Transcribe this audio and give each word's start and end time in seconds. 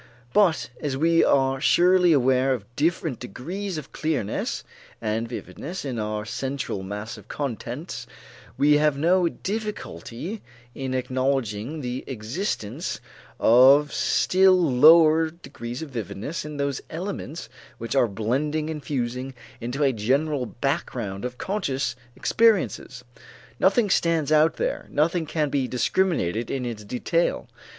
But 0.33 0.71
as 0.81 0.97
we 0.97 1.23
are 1.23 1.61
surely 1.61 2.11
aware 2.11 2.55
of 2.55 2.65
different 2.75 3.19
degrees 3.19 3.77
of 3.77 3.91
clearness 3.91 4.63
and 4.99 5.27
vividness 5.29 5.85
in 5.85 5.99
our 5.99 6.25
central 6.25 6.81
mass 6.81 7.17
of 7.19 7.27
contents, 7.27 8.07
we 8.57 8.77
have 8.77 8.97
no 8.97 9.29
difficulty 9.29 10.41
in 10.73 10.95
acknowledging 10.95 11.81
the 11.81 12.03
existence 12.07 12.99
of 13.39 13.93
still 13.93 14.59
lower 14.59 15.29
degrees 15.29 15.83
of 15.83 15.91
vividness 15.91 16.45
in 16.45 16.57
those 16.57 16.81
elements 16.89 17.47
which 17.77 17.93
are 17.95 18.07
blending 18.07 18.71
and 18.71 18.83
fusing 18.83 19.35
into 19.59 19.83
a 19.83 19.93
general 19.93 20.47
background 20.47 21.25
of 21.25 21.37
conscious 21.37 21.95
experiences. 22.15 23.03
Nothing 23.59 23.91
stands 23.91 24.31
out 24.31 24.55
there, 24.55 24.87
nothing 24.89 25.27
can 25.27 25.51
be 25.51 25.67
discriminated 25.67 26.49
in 26.49 26.65
its 26.65 26.83
detail. 26.83 27.47